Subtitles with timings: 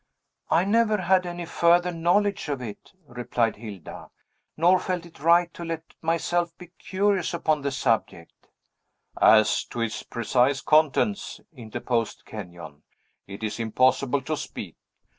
[0.49, 4.09] "I never had any further knowledge of it," replied Hilda,
[4.57, 8.47] "nor felt it right to let myself be curious upon the subject."
[9.21, 12.81] "As to its precise contents," interposed Kenyon,
[13.27, 14.75] "it is impossible to speak.